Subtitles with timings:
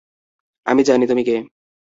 [0.65, 1.35] আমি জানি তুমি কে।